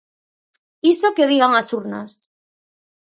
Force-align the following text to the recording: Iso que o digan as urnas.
Iso 0.93 1.13
que 1.15 1.25
o 1.25 1.29
digan 1.31 1.53
as 1.55 1.69
urnas. 1.79 2.11